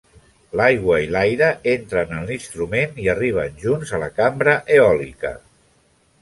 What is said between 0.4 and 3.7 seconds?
L'aigua i l'aire entren en l'instrument i arriben